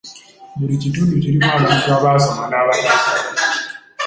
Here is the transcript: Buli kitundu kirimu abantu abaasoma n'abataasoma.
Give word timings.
Buli 0.57 0.75
kitundu 0.83 1.13
kirimu 1.23 1.47
abantu 1.57 1.87
abaasoma 1.97 2.43
n'abataasoma. 2.47 3.41